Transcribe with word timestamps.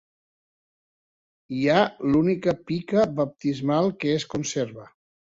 Hi 1.57 1.61
ha 1.67 1.83
l'única 2.13 2.55
pica 2.71 3.05
baptismal 3.21 3.91
que 4.01 4.15
es 4.15 4.27
conserva. 4.33 4.89